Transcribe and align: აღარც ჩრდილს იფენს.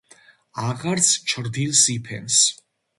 აღარც 0.69 1.11
ჩრდილს 1.33 1.85
იფენს. 1.99 2.45